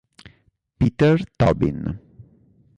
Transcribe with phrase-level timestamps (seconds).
[0.79, 1.77] Peter Tobin